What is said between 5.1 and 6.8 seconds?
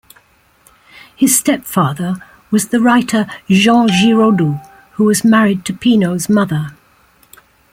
married to Pineau's mother.